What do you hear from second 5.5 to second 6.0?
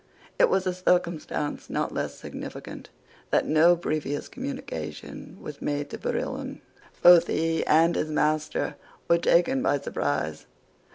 made to